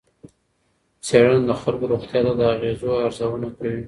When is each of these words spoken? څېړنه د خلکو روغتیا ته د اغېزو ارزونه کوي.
څېړنه 1.05 1.41
د 1.49 1.51
خلکو 1.61 1.85
روغتیا 1.91 2.19
ته 2.25 2.33
د 2.39 2.41
اغېزو 2.53 2.89
ارزونه 3.05 3.47
کوي. 3.57 3.77